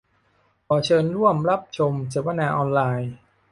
[0.67, 3.13] ขอเชิญร่วมรับชมเสวนาออนไลน์